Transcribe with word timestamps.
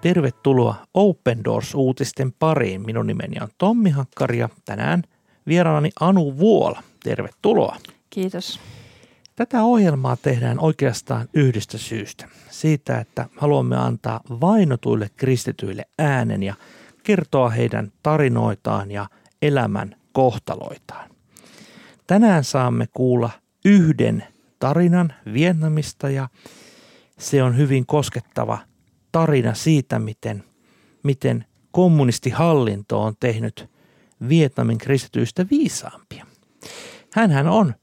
Tervetuloa 0.00 0.86
Open 0.94 1.44
Doors-uutisten 1.44 2.32
pariin. 2.38 2.86
Minun 2.86 3.06
nimeni 3.06 3.36
on 3.40 3.48
Tommi 3.58 3.90
Hakkari 3.90 4.38
ja 4.38 4.48
tänään 4.64 5.02
vieraanani 5.46 5.90
Anu 6.00 6.38
Vuola. 6.38 6.82
Tervetuloa. 7.04 7.76
Kiitos. 8.10 8.60
Tätä 9.36 9.62
ohjelmaa 9.62 10.16
tehdään 10.16 10.60
oikeastaan 10.60 11.28
yhdestä 11.34 11.78
syystä. 11.78 12.28
Siitä, 12.50 12.98
että 12.98 13.28
haluamme 13.36 13.76
antaa 13.76 14.20
vainotuille 14.28 15.10
kristityille 15.16 15.84
äänen 15.98 16.42
ja 16.42 16.54
kertoa 17.02 17.48
heidän 17.48 17.92
tarinoitaan 18.02 18.90
ja 18.90 19.08
elämän 19.42 19.96
kohtaloitaan. 20.12 21.10
Tänään 22.06 22.44
saamme 22.44 22.86
kuulla 22.92 23.30
yhden 23.64 24.24
tarinan 24.58 25.14
Vietnamista 25.32 26.10
ja 26.10 26.28
se 27.18 27.42
on 27.42 27.56
hyvin 27.56 27.86
koskettava 27.86 28.58
tarina 29.12 29.54
siitä, 29.54 29.98
miten, 29.98 30.44
miten 31.02 31.44
kommunistihallinto 31.70 33.02
on 33.02 33.14
tehnyt 33.20 33.70
Vietnamin 34.28 34.78
kristityistä 34.78 35.46
viisaampia. 35.50 36.26
Hänhän 37.12 37.46
on 37.46 37.74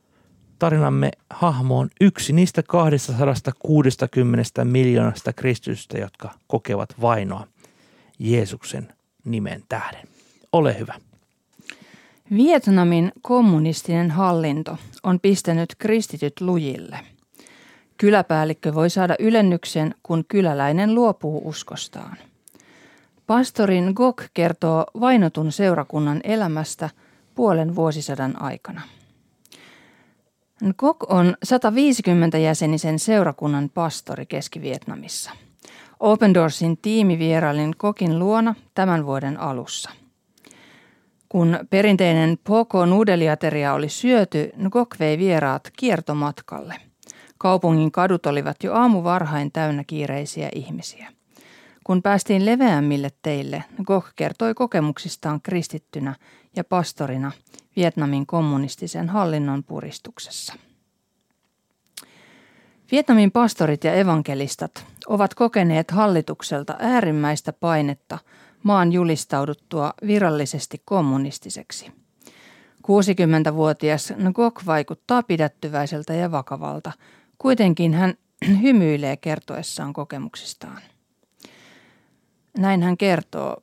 tarinamme 0.59 1.11
hahmoon 1.29 1.89
yksi 2.01 2.34
niistä 2.34 2.63
260 2.63 4.65
miljoonasta 4.65 5.34
kristitystä, 5.34 5.98
jotka 5.98 6.31
kokevat 6.48 7.01
vainoa 7.01 7.48
Jeesuksen 8.20 8.93
nimen 9.26 9.63
tähden. 9.70 10.07
Ole 10.51 10.79
hyvä. 10.79 10.93
Vietnamin 12.35 13.12
kommunistinen 13.21 14.12
hallinto 14.12 14.77
on 15.03 15.20
pistänyt 15.20 15.76
kristityt 15.77 16.41
lujille. 16.41 17.15
Kyläpäällikkö 17.98 18.74
voi 18.74 18.90
saada 18.90 19.15
ylennyksen, 19.20 19.96
kun 20.04 20.26
kyläläinen 20.27 20.96
luopuu 20.96 21.41
uskostaan. 21.46 22.18
Pastorin 23.27 23.93
Gok 23.96 24.24
kertoo 24.34 24.85
vainotun 24.99 25.52
seurakunnan 25.52 26.21
elämästä 26.24 26.90
puolen 27.35 27.76
vuosisadan 27.76 28.41
aikana. 28.41 28.82
Gok 30.77 31.12
on 31.12 31.37
150 31.43 32.37
jäsenisen 32.37 32.99
seurakunnan 32.99 33.70
pastori 33.70 34.26
Keski-Vietnamissa. 34.26 35.32
Open 35.99 36.34
Doorsin 36.34 36.77
tiimi 36.77 37.20
vierailin 37.20 37.74
Kokin 37.77 38.20
luona 38.20 38.55
tämän 38.74 39.05
vuoden 39.05 39.40
alussa– 39.40 39.90
kun 41.35 41.59
perinteinen 41.70 42.37
poko 42.43 42.85
nudeliateria 42.85 43.74
oli 43.74 43.90
syöty, 43.90 44.52
Ngok 44.63 44.96
vei 44.99 45.18
vieraat 45.18 45.71
kiertomatkalle. 45.77 46.76
Kaupungin 47.46 47.91
kadut 47.91 48.26
olivat 48.26 48.63
jo 48.63 48.74
aamuvarhain 48.74 49.51
täynnä 49.51 49.84
kiireisiä 49.88 50.49
ihmisiä. 50.55 51.12
Kun 51.84 52.02
päästiin 52.02 52.46
leveämmille 52.46 53.10
teille, 53.21 53.63
Ngok 53.82 54.05
kertoi 54.15 54.54
kokemuksistaan 54.54 55.41
kristittynä 55.41 56.15
ja 56.55 56.63
pastorina 56.63 57.32
Vietnamin 57.76 58.26
kommunistisen 58.26 59.10
hallinnon 59.10 59.63
puristuksessa. 59.63 60.54
Vietnamin 62.91 63.32
pastorit 63.32 63.84
ja 63.84 63.93
evankelistat 63.93 64.85
ovat 65.07 65.34
kokeneet 65.34 65.91
hallitukselta 65.91 66.75
äärimmäistä 66.80 67.53
painetta– 67.53 68.19
maan 68.63 68.91
julistauduttua 68.91 69.94
virallisesti 70.07 70.81
kommunistiseksi. 70.85 71.91
60-vuotias 72.88 74.13
Ngok 74.18 74.62
vaikuttaa 74.66 75.24
pidättyväiseltä 75.24 76.13
ja 76.13 76.31
vakavalta. 76.31 76.91
Kuitenkin 77.46 77.94
hän 77.94 78.13
hymyilee 78.62 79.18
kertoessaan 79.18 79.94
kokemuksistaan. 79.94 80.81
Näin 82.58 82.84
hän 82.84 82.97
kertoo. 82.97 83.58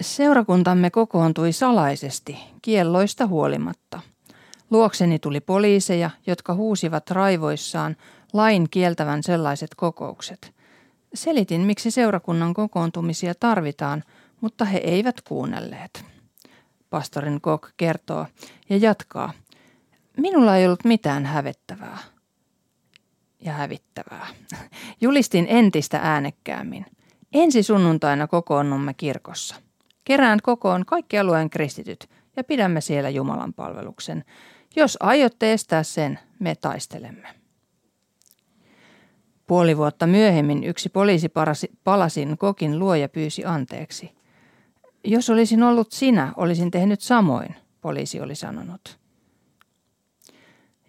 Seurakuntamme 0.00 0.90
kokoontui 0.90 1.52
salaisesti, 1.52 2.38
kielloista 2.62 3.26
huolimatta. 3.26 4.00
Luokseni 4.70 5.18
tuli 5.18 5.40
poliiseja, 5.40 6.10
jotka 6.26 6.54
huusivat 6.54 7.10
raivoissaan 7.10 7.96
lain 8.32 8.66
kieltävän 8.70 9.22
sellaiset 9.22 9.70
kokoukset. 9.76 10.54
Selitin, 11.14 11.60
miksi 11.60 11.90
seurakunnan 11.90 12.54
kokoontumisia 12.54 13.34
tarvitaan– 13.34 14.04
mutta 14.40 14.64
he 14.64 14.78
eivät 14.78 15.20
kuunnelleet. 15.20 16.04
Pastorin 16.90 17.40
Kok 17.40 17.70
kertoo 17.76 18.26
ja 18.68 18.76
jatkaa. 18.76 19.32
Minulla 20.16 20.56
ei 20.56 20.66
ollut 20.66 20.84
mitään 20.84 21.26
hävettävää 21.26 21.98
ja 23.40 23.52
hävittävää. 23.52 24.26
Julistin 25.00 25.46
entistä 25.48 26.00
äänekkäämmin. 26.02 26.86
Ensi 27.32 27.62
sunnuntaina 27.62 28.26
kokoonnumme 28.26 28.94
kirkossa. 28.94 29.54
Kerään 30.04 30.38
kokoon 30.42 30.86
kaikki 30.86 31.18
alueen 31.18 31.50
kristityt 31.50 32.10
ja 32.36 32.44
pidämme 32.44 32.80
siellä 32.80 33.10
Jumalan 33.10 33.52
palveluksen. 33.54 34.24
Jos 34.76 34.96
aiotte 35.00 35.52
estää 35.52 35.82
sen, 35.82 36.18
me 36.38 36.54
taistelemme. 36.54 37.28
Puoli 39.46 39.76
vuotta 39.76 40.06
myöhemmin 40.06 40.64
yksi 40.64 40.88
poliisi 40.88 41.28
palasin 41.84 42.38
kokin 42.38 42.78
luo 42.78 42.94
ja 42.94 43.08
pyysi 43.08 43.44
anteeksi. 43.44 44.12
Jos 45.04 45.30
olisin 45.30 45.62
ollut 45.62 45.92
sinä, 45.92 46.32
olisin 46.36 46.70
tehnyt 46.70 47.00
samoin, 47.00 47.54
poliisi 47.80 48.20
oli 48.20 48.34
sanonut. 48.34 48.99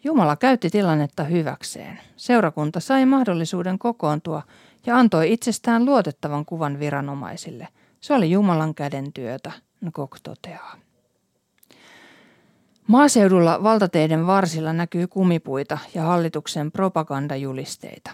Jumala 0.04 0.36
käytti 0.36 0.70
tilannetta 0.70 1.24
hyväkseen. 1.24 2.00
Seurakunta 2.18 2.80
sai 2.80 3.06
mahdollisuuden 3.06 3.80
kokoontua 3.80 4.44
ja 4.86 4.98
antoi 4.98 5.34
itsestään 5.34 5.86
luotettavan 5.86 6.46
kuvan 6.46 6.80
viranomaisille. 6.80 7.68
Se 8.00 8.14
oli 8.14 8.32
Jumalan 8.32 8.76
käden 8.76 9.14
työtä, 9.14 9.52
Nkok 9.86 10.18
toteaa. 10.24 10.76
Maaseudulla 12.88 13.64
valtateiden 13.64 14.28
varsilla 14.28 14.74
näkyy 14.74 15.08
kumipuita 15.08 15.78
ja 15.96 16.02
hallituksen 16.04 16.72
propagandajulisteita. 16.72 18.12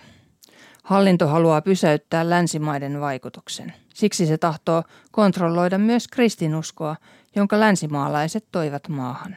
Hallinto 0.84 1.28
haluaa 1.28 1.62
pysäyttää 1.62 2.30
länsimaiden 2.30 3.02
vaikutuksen. 3.02 3.74
Siksi 3.94 4.26
se 4.26 4.38
tahtoo 4.38 4.84
kontrolloida 5.12 5.78
myös 5.78 6.08
kristinuskoa, 6.08 6.96
jonka 7.36 7.60
länsimaalaiset 7.60 8.46
toivat 8.52 8.90
maahan. 8.90 9.36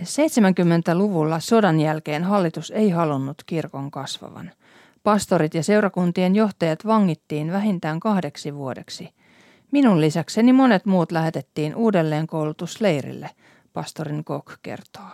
70-luvulla 0.00 1.40
sodan 1.40 1.80
jälkeen 1.80 2.24
hallitus 2.24 2.70
ei 2.70 2.90
halunnut 2.90 3.42
kirkon 3.46 3.90
kasvavan. 3.90 4.50
Pastorit 5.02 5.54
ja 5.54 5.62
seurakuntien 5.62 6.34
johtajat 6.34 6.86
vangittiin 6.86 7.52
vähintään 7.52 8.00
kahdeksi 8.00 8.54
vuodeksi. 8.54 9.08
Minun 9.70 10.00
lisäkseni 10.00 10.52
monet 10.52 10.86
muut 10.86 11.12
lähetettiin 11.12 11.76
uudelleen 11.76 12.26
koulutusleirille, 12.26 13.30
pastorin 13.72 14.24
Kok 14.24 14.52
kertoo. 14.62 15.10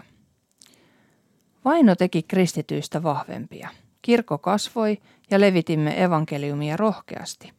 Vaino 1.65 1.95
teki 1.95 2.23
kristityistä 2.23 3.03
vahvempia. 3.03 3.69
Kirkko 4.03 4.39
kasvoi 4.39 4.99
ja 5.31 5.41
levitimme 5.41 6.03
evankeliumia 6.03 6.77
rohkeasti. 6.77 7.53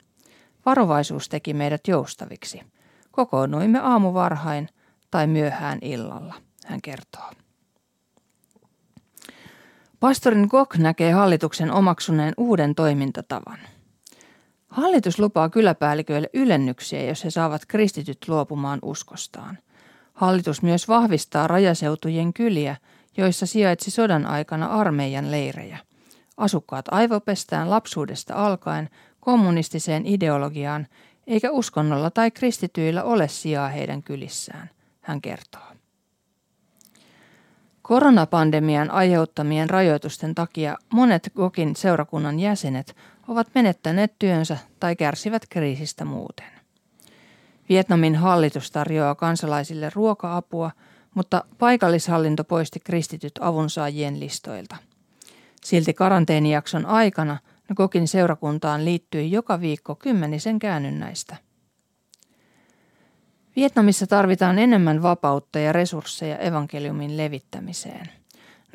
Varovaisuus 0.65 1.29
teki 1.29 1.53
meidät 1.53 1.87
joustaviksi. 1.87 2.61
Kokoonnuimme 3.11 3.79
aamuvarhain 3.79 4.69
tai 5.11 5.27
myöhään 5.27 5.79
illalla, 5.81 6.33
hän 6.69 6.81
kertoo. 6.81 7.31
Pastorin 9.99 10.47
Gok 10.49 10.77
näkee 10.77 11.11
hallituksen 11.11 11.71
omaksuneen 11.71 12.33
uuden 12.37 12.75
toimintatavan. 12.75 13.59
Hallitus 14.67 15.19
lupaa 15.19 15.49
kyläpäälliköille 15.49 16.29
ylennyksiä, 16.33 17.03
jos 17.03 17.25
he 17.25 17.29
saavat 17.29 17.61
kristityt 17.67 18.27
luopumaan 18.27 18.79
uskostaan. 18.81 19.57
Hallitus 20.13 20.61
myös 20.61 20.87
vahvistaa 20.87 21.47
rajaseutujen 21.47 22.33
kyliä, 22.33 22.75
joissa 23.17 23.45
sijaitsi 23.45 23.91
sodan 23.91 24.25
aikana 24.25 24.65
armeijan 24.67 25.31
leirejä. 25.31 25.77
Asukkaat 26.37 26.85
aivopestään 26.91 27.69
lapsuudesta 27.69 28.33
alkaen 28.33 28.89
kommunistiseen 29.19 30.05
ideologiaan, 30.05 30.87
eikä 31.27 31.51
uskonnolla 31.51 32.09
tai 32.09 32.31
kristityillä 32.31 33.03
ole 33.03 33.27
sijaa 33.27 33.69
heidän 33.69 34.03
kylissään, 34.03 34.69
hän 35.01 35.21
kertoo. 35.21 35.78
Koronapandemian 37.89 38.91
aiheuttamien 38.91 39.69
rajoitusten 39.69 40.35
takia 40.35 40.77
monet 40.93 41.31
Gokin 41.35 41.75
seurakunnan 41.75 42.39
jäsenet 42.39 42.95
ovat 43.27 43.47
menettäneet 43.55 44.13
työnsä 44.19 44.57
tai 44.79 44.95
kärsivät 44.95 45.43
kriisistä 45.49 46.05
muuten. 46.05 46.45
Vietnamin 47.69 48.15
hallitus 48.15 48.71
tarjoaa 48.71 49.15
kansalaisille 49.15 49.91
ruoka-apua, 49.95 50.71
mutta 51.15 51.43
paikallishallinto 51.57 52.43
poisti 52.43 52.79
kristityt 52.79 53.33
avunsaajien 53.41 54.19
listoilta– 54.19 54.75
Silti 55.63 55.93
karanteenijakson 55.93 56.85
aikana 56.85 57.37
Kokin 57.75 58.07
seurakuntaan 58.07 58.85
liittyi 58.85 59.31
joka 59.31 59.61
viikko 59.61 59.95
kymmenisen 59.95 60.59
käännynnäistä. 60.59 61.35
Vietnamissa 63.55 64.07
tarvitaan 64.07 64.59
enemmän 64.59 65.01
vapautta 65.01 65.59
ja 65.59 65.73
resursseja 65.73 66.37
evankeliumin 66.37 67.17
levittämiseen. 67.17 68.09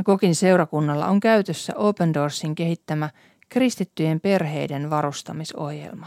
Kokin 0.05 0.35
seurakunnalla 0.35 1.07
on 1.07 1.21
käytössä 1.21 1.73
Open 1.77 2.15
Doorsin 2.15 2.55
kehittämä 2.55 3.11
kristittyjen 3.49 4.21
perheiden 4.21 4.91
varustamisohjelma. 4.91 6.07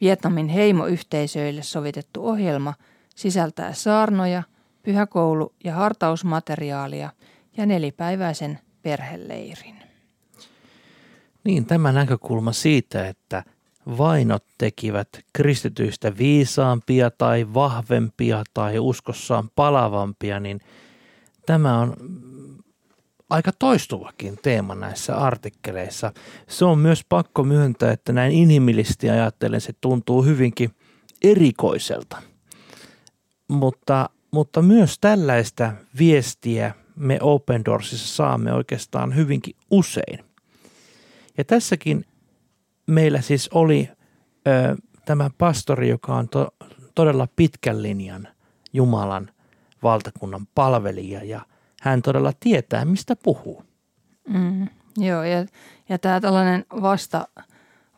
Vietnamin 0.00 0.48
heimoyhteisöille 0.48 1.62
sovitettu 1.62 2.26
ohjelma 2.26 2.74
sisältää 3.16 3.72
saarnoja, 3.72 4.42
pyhäkoulu- 4.82 5.54
ja 5.64 5.74
hartausmateriaalia 5.74 7.10
ja 7.56 7.66
nelipäiväisen 7.66 8.58
perheleirin. 8.82 9.76
Niin, 11.44 11.66
tämä 11.66 11.92
näkökulma 11.92 12.52
siitä, 12.52 13.08
että 13.08 13.44
vainot 13.98 14.44
tekivät 14.58 15.08
kristityistä 15.32 16.18
viisaampia 16.18 17.10
tai 17.10 17.54
vahvempia 17.54 18.44
tai 18.54 18.78
uskossaan 18.78 19.50
palavampia, 19.56 20.40
niin 20.40 20.60
tämä 21.46 21.78
on 21.78 21.96
aika 23.30 23.52
toistuvakin 23.58 24.38
teema 24.42 24.74
näissä 24.74 25.16
artikkeleissa. 25.16 26.12
Se 26.48 26.64
on 26.64 26.78
myös 26.78 27.04
pakko 27.08 27.44
myöntää, 27.44 27.92
että 27.92 28.12
näin 28.12 28.32
inhimillisesti 28.32 29.10
ajattelen 29.10 29.60
se 29.60 29.72
tuntuu 29.80 30.24
hyvinkin 30.24 30.70
erikoiselta. 31.22 32.22
Mutta, 33.48 34.10
mutta 34.30 34.62
myös 34.62 34.98
tällaista 35.00 35.72
viestiä 35.98 36.74
me 36.96 37.18
Open 37.20 37.64
Doorsissa 37.64 38.16
saamme 38.16 38.52
oikeastaan 38.52 39.16
hyvinkin 39.16 39.54
usein. 39.70 40.24
Ja 41.38 41.44
tässäkin 41.44 42.04
meillä 42.88 43.20
siis 43.20 43.48
oli 43.54 43.90
ö, 44.48 44.76
tämä 45.04 45.30
pastori, 45.38 45.88
joka 45.88 46.14
on 46.14 46.28
to, 46.28 46.48
todella 46.94 47.28
pitkän 47.36 47.82
linjan 47.82 48.28
Jumalan 48.72 49.30
valtakunnan 49.82 50.46
palvelija 50.54 51.24
ja 51.24 51.40
hän 51.82 52.02
todella 52.02 52.32
tietää, 52.40 52.84
mistä 52.84 53.16
puhuu. 53.16 53.62
Mm, 54.28 54.68
joo, 54.96 55.22
ja, 55.22 55.46
ja 55.88 55.98
tämä 55.98 56.20
tällainen 56.20 56.64
vasta, 56.82 57.28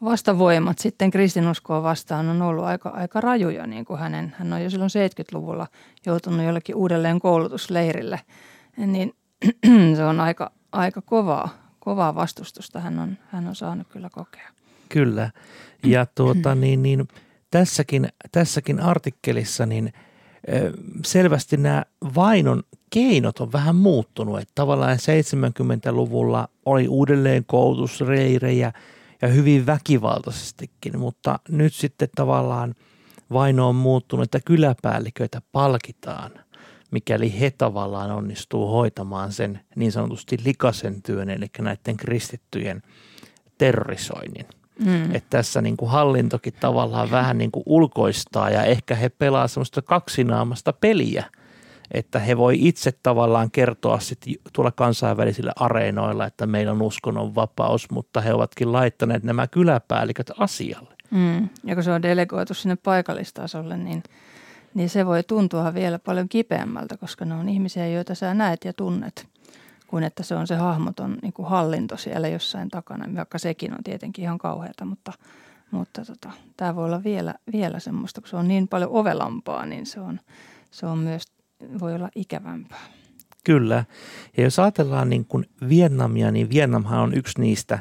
vastavoimat 0.05 0.79
sitten 0.79 1.11
kristinuskoa 1.11 1.83
vastaan 1.83 2.29
on 2.29 2.43
ollut 2.43 2.65
aika, 2.65 2.89
aika 2.89 3.21
rajuja, 3.21 3.67
niin 3.67 3.85
kuin 3.85 4.01
hänen, 4.01 4.35
hän 4.39 4.53
on 4.53 4.63
jo 4.63 4.71
silloin 4.71 4.91
70-luvulla 4.91 5.67
joutunut 6.07 6.47
jollekin 6.47 6.77
uudelleen 6.77 7.21
koulutusleirille, 7.21 8.21
niin 8.77 9.15
se 9.97 10.05
on 10.05 10.21
aika, 10.21 10.51
aika 10.73 11.03
kovaa, 11.03 11.49
kovaa 11.79 12.15
vastustusta 12.15 12.81
hän 12.81 12.99
on, 12.99 13.19
hän 13.29 13.47
on 13.49 13.55
saanut 13.55 13.89
kyllä 13.89 14.11
kokea. 14.11 14.49
Kyllä. 14.91 15.31
Ja 15.85 16.07
tuota, 16.15 16.55
niin, 16.55 16.83
niin, 16.83 17.09
tässäkin, 17.51 18.09
tässäkin 18.33 18.81
artikkelissa 18.81 19.67
niin 19.67 19.93
selvästi 21.05 21.57
nämä 21.57 21.85
vainon 22.15 22.63
keinot 22.91 23.41
on 23.41 23.53
vähän 23.53 23.77
muuttunut. 23.77 24.39
Että 24.39 24.53
tavallaan 24.55 24.97
70-luvulla 24.97 26.49
oli 26.65 26.89
uudelleen 26.89 27.45
koulutusreirejä 27.45 28.73
ja 29.23 29.29
hyvin 29.29 29.67
väkivaltaisestikin, 29.67 30.99
mutta 30.99 31.39
nyt 31.49 31.75
sitten 31.75 32.09
tavallaan 32.17 32.75
vaino 33.33 33.69
on 33.69 33.75
muuttunut, 33.75 34.25
että 34.25 34.41
kyläpäälliköitä 34.45 35.43
palkitaan, 35.53 36.31
mikäli 36.91 37.41
he 37.41 37.51
tavallaan 37.51 38.11
onnistuu 38.11 38.67
hoitamaan 38.67 39.33
sen 39.33 39.61
niin 39.77 39.93
sanotusti 39.93 40.37
likasen 40.45 41.03
työn, 41.03 41.31
eli 41.31 41.47
näiden 41.59 41.97
kristittyjen 41.97 42.83
terrorisoinnin– 43.59 44.47
Mm. 44.85 45.15
Että 45.15 45.31
tässä 45.31 45.63
niin 45.63 45.77
kuin 45.77 45.91
hallintokin 45.91 46.55
tavallaan 46.61 47.11
vähän 47.11 47.39
niin 47.39 47.51
kuin 47.51 47.63
ulkoistaa 47.67 48.51
ja 48.51 48.65
ehkä 48.65 48.95
he 48.95 49.09
pelaa 49.09 49.49
semmoista 49.49 49.83
kaksinaamasta 49.83 50.73
peliä, 50.73 51.25
että 51.91 52.19
he 52.19 52.37
voi 52.37 52.57
itse 52.61 52.93
tavallaan 53.03 53.51
kertoa 53.51 54.01
sitten 54.01 54.35
tuolla 54.53 54.71
kansainvälisillä 54.71 55.53
areenoilla, 55.57 56.27
että 56.27 56.47
meillä 56.47 56.73
on 56.73 56.83
uskonnon 56.83 57.35
vapaus, 57.35 57.91
mutta 57.91 58.21
he 58.21 58.35
ovatkin 58.35 58.73
laittaneet 58.73 59.23
nämä 59.23 59.47
kyläpäälliköt 59.47 60.31
asialle. 60.39 60.95
Mm. 61.11 61.49
Ja 61.65 61.75
kun 61.75 61.85
se 61.85 61.93
on 61.93 62.03
delegoitu 62.03 62.55
sinne 62.55 62.77
paikallistasolle, 62.77 63.77
niin, 63.77 64.03
niin 64.75 64.89
se 64.89 65.07
voi 65.07 65.23
tuntua 65.23 65.75
vielä 65.75 65.99
paljon 65.99 66.29
kipeämmältä, 66.29 66.97
koska 66.97 67.25
ne 67.25 67.35
on 67.35 67.49
ihmisiä, 67.49 67.89
joita 67.89 68.15
sä 68.15 68.35
näet 68.35 68.65
ja 68.65 68.73
tunnet 68.73 69.30
kuin 69.91 70.05
että 70.05 70.23
se 70.23 70.35
on 70.35 70.47
se 70.47 70.57
hahmoton 70.57 71.19
niin 71.23 71.33
kuin 71.33 71.49
hallinto 71.49 71.97
siellä 71.97 72.29
jossain 72.29 72.69
takana, 72.69 73.17
vaikka 73.17 73.39
sekin 73.39 73.73
on 73.73 73.85
tietenkin 73.85 74.23
ihan 74.23 74.39
kauheata, 74.39 74.85
mutta, 74.85 75.13
mutta 75.71 76.05
tota, 76.05 76.31
tämä 76.57 76.77
voi 76.77 76.85
olla 76.85 77.05
vielä, 77.05 77.35
vielä 77.53 77.79
semmoista, 77.79 78.21
kun 78.21 78.29
se 78.29 78.37
on 78.37 78.49
niin 78.49 78.69
paljon 78.69 78.91
ovelampaa, 78.91 79.67
niin 79.67 79.87
se 79.87 80.01
on, 80.01 80.21
se 80.71 80.87
on 80.87 80.99
myös, 80.99 81.23
voi 81.81 81.95
olla 81.95 82.09
ikävämpää. 82.15 82.85
Kyllä. 83.45 83.85
Ja 84.37 84.43
jos 84.43 84.59
ajatellaan 84.59 85.11
niin 85.11 85.25
kuin 85.25 85.47
Vietnamia, 85.69 86.31
niin 86.31 86.51
Vietnamhan 86.51 87.01
on 87.01 87.15
yksi 87.15 87.41
niistä, 87.41 87.79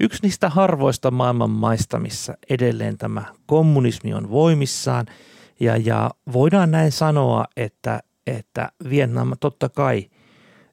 yksi 0.00 0.22
niistä 0.22 0.48
harvoista 0.48 1.10
maailman 1.10 1.50
maista, 1.50 1.98
missä 1.98 2.34
edelleen 2.50 2.98
tämä 2.98 3.24
kommunismi 3.46 4.14
on 4.14 4.30
voimissaan. 4.30 5.06
Ja, 5.60 5.76
ja 5.76 6.10
voidaan 6.32 6.70
näin 6.70 6.92
sanoa, 6.92 7.44
että, 7.56 8.00
että 8.26 8.72
Vietnam 8.90 9.32
totta 9.40 9.68
kai– 9.68 10.06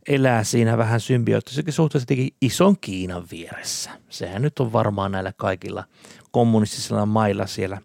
elää 0.09 0.43
siinä 0.43 0.77
vähän 0.77 0.99
symbioottisessakin 0.99 1.73
suhteessa 1.73 2.13
ison 2.41 2.75
Kiinan 2.81 3.23
vieressä. 3.31 3.91
Sehän 4.09 4.41
nyt 4.41 4.59
on 4.59 4.73
varmaan 4.73 5.11
näillä 5.11 5.33
kaikilla 5.37 5.83
kommunistisilla 6.31 7.05
mailla 7.05 7.47
siellä, 7.47 7.81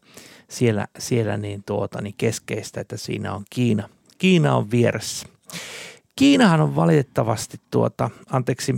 siellä, 0.48 0.86
siellä 0.98 1.36
niin 1.36 1.62
tuota, 1.66 2.02
niin 2.02 2.14
keskeistä, 2.18 2.80
että 2.80 2.96
siinä 2.96 3.34
on 3.34 3.44
Kiina. 3.50 3.88
Kiina 4.18 4.56
on 4.56 4.70
vieressä. 4.70 5.26
Kiinahan 6.16 6.60
on 6.60 6.76
valitettavasti, 6.76 7.60
tuota, 7.70 8.10
anteeksi, 8.30 8.74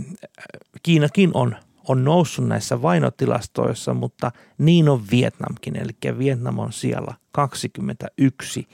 Kiinakin 0.83 1.31
on, 1.33 1.55
on 1.87 2.03
noussut 2.03 2.47
näissä 2.47 2.81
vainotilastoissa, 2.81 3.93
mutta 3.93 4.31
niin 4.57 4.89
on 4.89 5.03
Vietnamkin. 5.11 5.75
Eli 5.75 6.17
Vietnam 6.17 6.59
on 6.59 6.73
siellä 6.73 7.13
21 7.31 8.67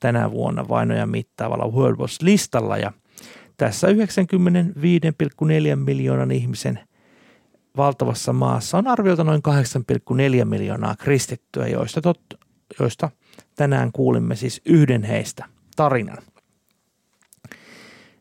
tänä 0.00 0.30
vuonna 0.30 0.68
vainoja 0.68 1.06
mittaavalla 1.06 1.68
World 1.68 1.98
Watch 1.98 2.22
listalla 2.22 2.78
ja– 2.78 2.92
tässä 3.58 3.86
95,4 3.86 3.94
miljoonan 5.76 6.30
ihmisen 6.30 6.80
valtavassa 7.76 8.32
maassa 8.32 8.78
on 8.78 8.86
arviolta 8.86 9.24
noin 9.24 9.42
8,4 10.40 10.44
miljoonaa 10.44 10.96
kristittyä, 10.96 11.68
joista, 11.68 12.00
tot, 12.00 12.20
joista 12.80 13.10
tänään 13.54 13.92
kuulimme 13.92 14.36
siis 14.36 14.60
yhden 14.64 15.02
heistä 15.02 15.44
tarinan. 15.76 16.18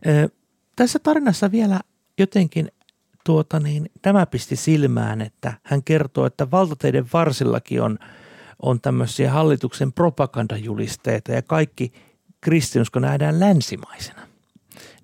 Ö, 0.07 0.29
tässä 0.75 0.99
tarinassa 0.99 1.51
vielä 1.51 1.79
jotenkin 2.19 2.71
tuota 3.23 3.59
niin, 3.59 3.91
tämä 4.01 4.25
pisti 4.25 4.55
silmään, 4.55 5.21
että 5.21 5.53
hän 5.63 5.83
kertoo, 5.83 6.25
että 6.25 6.51
valtateiden 6.51 7.05
varsillakin 7.13 7.81
on, 7.81 7.99
on 8.61 8.81
tämmöisiä 8.81 9.31
hallituksen 9.31 9.93
propagandajulisteita 9.93 11.31
ja 11.31 11.41
kaikki 11.41 11.93
kristinusko 12.41 12.99
nähdään 12.99 13.39
länsimaisena. 13.39 14.26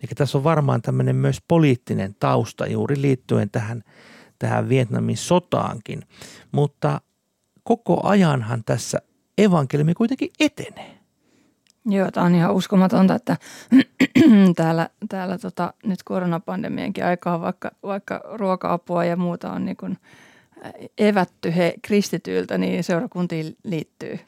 Eli 0.04 0.12
tässä 0.16 0.38
on 0.38 0.44
varmaan 0.44 0.82
tämmöinen 0.82 1.16
myös 1.16 1.42
poliittinen 1.48 2.16
tausta 2.20 2.68
juuri 2.68 3.02
liittyen 3.02 3.50
tähän, 3.50 3.84
tähän 4.40 4.70
Vietnamin 4.70 5.18
sotaankin. 5.18 6.02
Mutta 6.52 7.02
koko 7.64 8.08
ajanhan 8.08 8.64
tässä 8.64 9.02
evankeliumi 9.38 9.94
kuitenkin 9.94 10.30
etenee. 10.40 10.98
Joo, 11.86 12.12
tämä 12.12 12.26
on 12.26 12.36
ihan 12.36 12.54
uskomatonta, 12.54 13.16
että 13.16 13.38
täällä, 14.56 14.90
täällä 15.10 15.38
tota, 15.38 15.74
nyt 15.86 16.04
koronapandemiankin 16.04 17.06
aikaa, 17.06 17.42
vaikka, 17.42 17.72
vaikka 17.84 18.22
ruoka-apua 18.34 19.06
ja 19.06 19.16
muuta 19.16 19.52
on 19.52 19.66
niin 19.66 19.78
kuin 19.78 19.98
evätty 20.98 21.56
he 21.56 21.74
kristityiltä, 21.82 22.58
niin 22.58 22.84
seurakuntiin 22.84 23.58
liittyy 23.64 24.20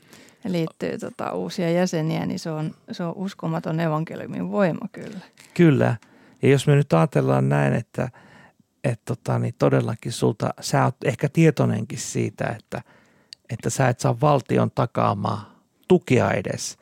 liittyy 0.52 0.98
tota, 0.98 1.32
uusia 1.32 1.72
jäseniä, 1.72 2.26
niin 2.26 2.40
se 2.40 2.50
on, 2.50 2.76
se 2.92 3.04
on 3.04 3.14
uskomaton 3.16 3.80
evankeliumin 3.80 4.52
voima 4.52 4.88
kyllä. 4.92 5.20
Kyllä. 5.54 5.96
Ja 6.42 6.50
jos 6.50 6.68
me 6.68 6.76
nyt 6.76 6.94
ajatellaan 6.94 7.50
näin, 7.50 7.74
että 7.74 8.10
et 8.84 9.02
tota, 9.06 9.40
niin 9.40 9.56
todellakin 9.58 10.12
sulta, 10.12 10.54
sä 10.62 10.84
oot 10.84 10.96
ehkä 11.06 11.30
tietoinenkin 11.30 12.00
siitä, 12.00 12.46
että, 12.60 12.82
että 13.50 13.70
sä 13.70 13.90
et 13.90 14.00
saa 14.00 14.22
valtion 14.22 14.72
takaamaa 14.72 15.60
tukea 15.88 16.32
edes, 16.32 16.78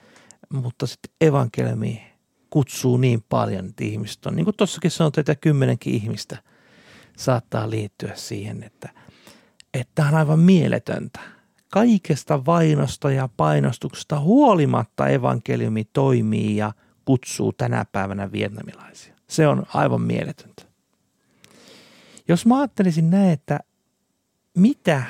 mutta 0.53 0.87
sitten 0.87 1.11
evankeliumi 1.21 2.03
kutsuu 2.49 2.97
niin 2.97 3.23
paljon, 3.29 3.65
että 3.65 3.83
ihmiset 3.83 4.25
on, 4.25 4.35
niin 4.35 4.45
kuin 4.45 4.57
tuossakin 4.57 4.91
sanotaan, 4.91 5.21
että 5.21 5.35
kymmenenkin 5.35 5.93
ihmistä 5.93 6.37
saattaa 7.17 7.69
liittyä 7.69 8.11
siihen, 8.15 8.63
että, 8.63 8.89
että 9.73 10.05
on 10.05 10.15
aivan 10.15 10.39
mieletöntä– 10.39 11.19
kaikesta 11.73 12.45
vainosta 12.45 13.11
ja 13.11 13.29
painostuksesta 13.37 14.19
huolimatta 14.19 15.07
evankeliumi 15.07 15.83
toimii 15.93 16.57
ja 16.57 16.73
kutsuu 17.05 17.53
tänä 17.53 17.85
päivänä 17.91 18.31
vietnamilaisia. 18.31 19.15
Se 19.27 19.47
on 19.47 19.65
aivan 19.73 20.01
mieletöntä. 20.01 20.63
Jos 22.27 22.45
mä 22.45 22.59
ajattelisin 22.59 23.09
näin, 23.09 23.29
että 23.29 23.59
mitä 24.57 25.03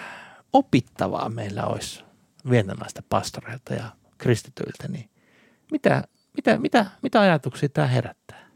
opittavaa 0.54 1.30
meillä 1.30 1.66
olisi 1.66 2.04
vietnamilaista 2.50 3.04
pastoreilta 3.10 3.74
ja 3.74 3.86
kristityiltä, 4.18 4.88
niin 4.88 5.10
mitä, 5.72 6.04
mitä, 6.36 6.58
mitä, 6.58 6.86
mitä 7.02 7.22
ajatuksia 7.22 7.70
tämä 7.70 7.88
herättää? 7.88 8.48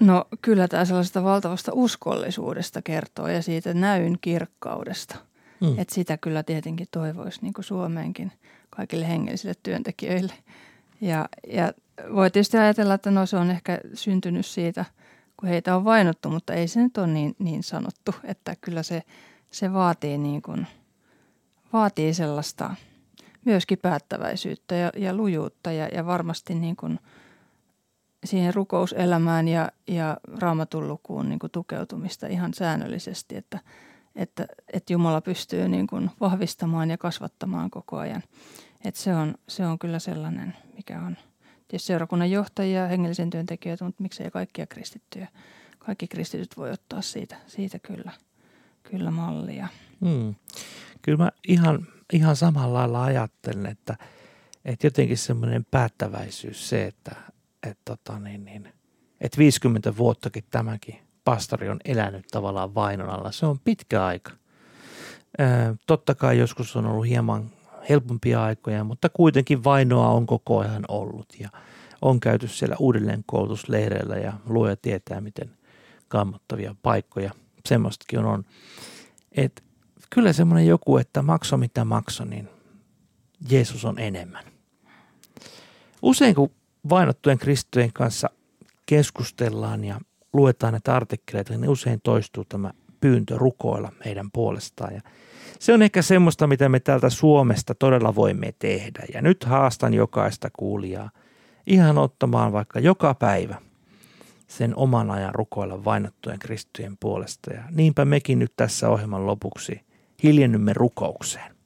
No 0.00 0.24
kyllä 0.42 0.68
tämä 0.68 0.84
sellaisesta 0.84 1.24
valtavasta 1.24 1.72
uskollisuudesta 1.74 2.82
kertoo 2.82 3.28
ja 3.28 3.42
siitä 3.42 3.74
näyn 3.74 4.18
kirkkaudesta. 4.20 5.31
Mm. 5.62 5.78
Että 5.78 5.94
sitä 5.94 6.16
kyllä 6.16 6.42
tietenkin 6.42 6.86
toivoisi 6.90 7.38
niin 7.42 7.52
kuin 7.52 7.64
Suomeenkin 7.64 8.32
kaikille 8.70 9.08
hengellisille 9.08 9.54
työntekijöille. 9.62 10.32
Ja, 11.00 11.28
ja 11.52 11.72
voi 12.14 12.30
tietysti 12.30 12.56
ajatella, 12.56 12.94
että 12.94 13.10
no 13.10 13.26
se 13.26 13.36
on 13.36 13.50
ehkä 13.50 13.80
syntynyt 13.94 14.46
siitä, 14.46 14.84
kun 15.36 15.48
heitä 15.48 15.76
on 15.76 15.84
vainottu, 15.84 16.30
mutta 16.30 16.52
ei 16.52 16.68
se 16.68 16.82
nyt 16.82 16.98
ole 16.98 17.06
niin, 17.06 17.36
niin 17.38 17.62
sanottu. 17.62 18.14
Että 18.24 18.56
kyllä 18.60 18.82
se, 18.82 19.02
se 19.50 19.72
vaatii, 19.72 20.18
niin 20.18 20.42
kuin, 20.42 20.66
vaatii 21.72 22.14
sellaista 22.14 22.74
myöskin 23.44 23.78
päättäväisyyttä 23.78 24.74
ja, 24.74 24.92
ja 24.96 25.14
lujuutta 25.14 25.72
ja, 25.72 25.88
ja 25.88 26.06
varmasti 26.06 26.54
niin 26.54 26.76
kuin– 26.76 26.98
siihen 28.24 28.54
rukouselämään 28.54 29.48
ja, 29.48 29.72
ja 29.86 30.16
raamatun 30.40 30.88
lukuun 30.88 31.28
niin 31.28 31.38
kuin 31.38 31.50
tukeutumista 31.50 32.26
ihan 32.26 32.54
säännöllisesti, 32.54 33.36
että, 33.36 33.58
että, 34.16 34.46
että 34.72 34.92
Jumala 34.92 35.20
pystyy 35.20 35.68
niin 35.68 35.86
kuin 35.86 36.10
vahvistamaan 36.20 36.90
ja 36.90 36.98
kasvattamaan 36.98 37.70
koko 37.70 37.98
ajan. 37.98 38.22
Että 38.84 39.00
se, 39.00 39.14
on, 39.14 39.34
se 39.48 39.66
on 39.66 39.78
kyllä 39.78 39.98
sellainen, 39.98 40.56
mikä 40.76 41.00
on 41.00 41.16
tietysti 41.68 41.86
seurakunnan 41.86 42.30
johtajia, 42.30 42.86
hengellisen 42.86 43.30
työntekijöitä, 43.30 43.84
mutta 43.84 44.02
miksei 44.02 44.30
kaikkia 44.30 44.66
kristittyjä. 44.66 45.28
Kaikki 45.78 46.08
kristityt 46.08 46.56
voi 46.56 46.70
ottaa 46.70 47.02
siitä, 47.02 47.36
siitä 47.46 47.78
kyllä, 47.78 48.12
kyllä 48.82 49.10
mallia. 49.10 49.68
Hmm. 50.00 50.34
Kyllä 51.02 51.24
mä 51.24 51.30
ihan, 51.48 51.86
ihan 52.12 52.36
samalla 52.36 52.78
lailla 52.78 53.04
ajattelen, 53.04 53.66
että, 53.66 53.96
että 54.64 54.86
jotenkin 54.86 55.18
semmoinen 55.18 55.66
päättäväisyys 55.70 56.68
se, 56.68 56.84
että, 56.86 57.14
että 57.62 57.82
tota, 57.84 58.18
niin, 58.18 58.44
niin, 58.44 58.72
et 59.20 59.38
50 59.38 59.96
vuottakin 59.96 60.44
tämäkin 60.50 60.98
pastori 61.24 61.68
on 61.68 61.80
elänyt 61.84 62.26
tavallaan 62.30 62.74
vainon 62.74 63.10
alla. 63.10 63.32
Se 63.32 63.46
on 63.46 63.58
pitkä 63.58 64.04
aika. 64.04 64.32
Totta 65.86 66.14
kai 66.14 66.38
joskus 66.38 66.76
on 66.76 66.86
ollut 66.86 67.06
hieman 67.06 67.50
helpompia 67.88 68.44
aikoja, 68.44 68.84
mutta 68.84 69.08
kuitenkin 69.08 69.64
vainoa 69.64 70.08
on 70.08 70.26
koko 70.26 70.58
ajan 70.58 70.84
ollut 70.88 71.26
ja 71.38 71.48
on 72.02 72.20
käyty 72.20 72.48
siellä 72.48 72.76
uudelleen 72.78 73.24
koulutusleireillä 73.26 74.16
ja 74.16 74.32
luoja 74.46 74.76
tietää, 74.76 75.20
miten 75.20 75.50
kammottavia 76.08 76.74
paikkoja 76.82 77.30
semmoistakin 77.66 78.18
on. 78.18 78.44
Et 79.32 79.64
kyllä 80.10 80.32
semmoinen 80.32 80.66
joku, 80.66 80.96
että 80.96 81.22
makso 81.22 81.56
mitä 81.56 81.84
makso, 81.84 82.24
niin 82.24 82.48
Jeesus 83.50 83.84
on 83.84 83.98
enemmän. 83.98 84.44
Usein 86.02 86.34
kun 86.34 86.50
vainottujen 86.88 87.38
kristittyjen 87.38 87.92
kanssa 87.92 88.30
keskustellaan 88.86 89.84
ja 89.84 90.00
luetaan 90.32 90.72
näitä 90.72 90.96
artikkeleita, 90.96 91.52
niin 91.52 91.70
usein 91.70 92.00
toistuu 92.02 92.44
tämä 92.44 92.70
pyyntö 93.00 93.38
rukoilla 93.38 93.92
heidän 94.04 94.30
puolestaan. 94.32 94.94
Ja 94.94 95.00
se 95.58 95.72
on 95.72 95.82
ehkä 95.82 96.02
semmoista, 96.02 96.46
mitä 96.46 96.68
me 96.68 96.80
täältä 96.80 97.10
Suomesta 97.10 97.74
todella 97.74 98.14
voimme 98.14 98.54
tehdä. 98.58 99.04
Ja 99.14 99.22
nyt 99.22 99.44
haastan 99.44 99.94
jokaista 99.94 100.50
kuulijaa 100.52 101.10
ihan 101.66 101.98
ottamaan 101.98 102.52
vaikka 102.52 102.80
joka 102.80 103.14
päivä 103.14 103.56
sen 104.48 104.76
oman 104.76 105.10
ajan 105.10 105.34
rukoilla 105.34 105.84
vainottujen 105.84 106.38
kristittyjen 106.38 106.96
puolesta. 107.00 107.52
Ja 107.52 107.62
niinpä 107.70 108.04
mekin 108.04 108.38
nyt 108.38 108.52
tässä 108.56 108.88
ohjelman 108.88 109.26
lopuksi 109.26 109.80
hiljennymme 110.22 110.72
rukoukseen. 110.72 111.56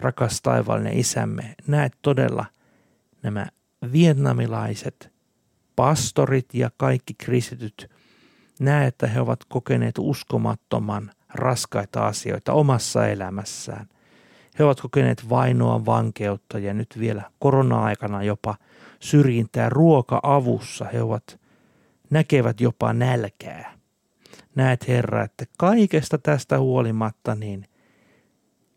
Rakas 0.00 0.42
taivaallinen 0.42 0.98
isämme, 0.98 1.54
näet 1.66 1.92
todella 2.02 2.44
nämä 3.22 3.46
vietnamilaiset 3.92 5.12
pastorit 5.76 6.54
ja 6.54 6.70
kaikki 6.76 7.14
kristityt 7.14 7.90
näe, 8.62 8.86
että 8.86 9.06
he 9.06 9.20
ovat 9.20 9.44
kokeneet 9.48 9.94
uskomattoman 9.98 11.10
raskaita 11.34 12.06
asioita 12.06 12.52
omassa 12.52 13.08
elämässään. 13.08 13.88
He 14.58 14.64
ovat 14.64 14.80
kokeneet 14.80 15.28
vainoa, 15.28 15.86
vankeutta 15.86 16.58
ja 16.58 16.74
nyt 16.74 16.96
vielä 16.98 17.22
korona-aikana 17.38 18.22
jopa 18.22 18.54
syrjintää 19.00 19.68
ruoka-avussa. 19.68 20.84
He 20.92 21.02
ovat, 21.02 21.40
näkevät 22.10 22.60
jopa 22.60 22.92
nälkää. 22.92 23.72
Näet 24.54 24.88
Herra, 24.88 25.24
että 25.24 25.44
kaikesta 25.58 26.18
tästä 26.18 26.58
huolimatta 26.58 27.34
niin 27.34 27.66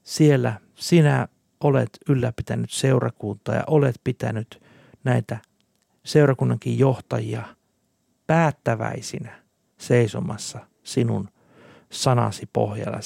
siellä 0.04 0.60
sinä 0.76 1.28
olet 1.64 1.90
ylläpitänyt 2.10 2.72
seurakuntaa 2.72 3.56
ja 3.56 3.64
olet 3.68 3.96
pitänyt 4.04 4.62
näitä 5.04 5.38
seurakunnankin 6.04 6.80
johtajia 6.80 7.44
päättäväisinä 8.28 9.45
seisomassa 9.78 10.60
sinun 10.84 11.30
sanasi 11.92 12.50
pohjalla, 12.54 13.00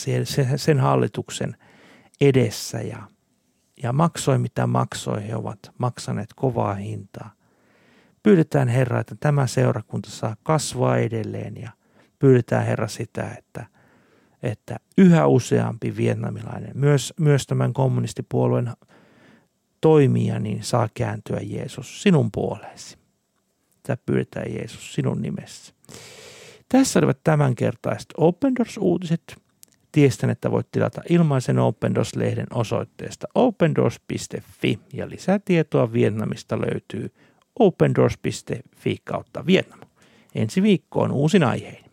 sen 0.56 0.80
hallituksen 0.80 1.56
edessä 2.22 2.82
ja, 2.82 3.04
ja 3.84 3.94
maksoi 3.94 4.38
mitä 4.38 4.68
maksoi, 4.68 5.28
he 5.28 5.36
ovat 5.36 5.60
maksaneet 5.78 6.30
kovaa 6.36 6.74
hintaa. 6.74 7.32
Pyydetään 8.24 8.68
Herra, 8.68 9.00
että 9.00 9.16
tämä 9.20 9.48
seurakunta 9.48 10.10
saa 10.10 10.36
kasvaa 10.44 10.98
edelleen 10.98 11.58
ja 11.62 11.72
pyydetään 12.20 12.66
Herra 12.66 12.88
sitä, 12.88 13.36
että, 13.38 13.66
että 14.44 14.78
yhä 14.98 15.28
useampi 15.28 15.98
vietnamilainen, 15.98 16.72
myös, 16.74 17.14
myös 17.20 17.48
tämän 17.48 17.74
kommunistipuolueen 17.74 18.72
toimia, 19.82 20.40
niin 20.40 20.64
saa 20.64 20.90
kääntyä 20.94 21.40
Jeesus 21.42 22.02
sinun 22.02 22.32
puoleesi. 22.32 22.98
Tätä 23.84 24.04
pyydetään 24.06 24.54
Jeesus 24.54 24.94
sinun 24.94 25.22
nimessä. 25.22 25.74
Tässä 26.70 27.00
olivat 27.00 27.24
tämänkertaiset 27.24 28.14
Open 28.18 28.56
Doors-uutiset. 28.56 29.36
Tiestän, 29.92 30.30
että 30.30 30.52
voit 30.52 30.72
tilata 30.72 31.02
ilmaisen 31.10 31.60
Open 31.60 31.96
Doors-lehden 31.96 32.48
osoitteesta 32.54 33.28
opendoors.fi 33.36 34.80
ja 34.94 35.10
lisää 35.10 35.40
tietoa 35.40 35.94
Vietnamista 35.94 36.62
löytyy 36.62 37.14
opendoors.fi 37.60 38.98
kautta 39.04 39.46
Vietnam. 39.46 39.80
Ensi 40.36 40.64
viikkoon 40.64 41.12
uusin 41.12 41.44
aihein. 41.44 41.89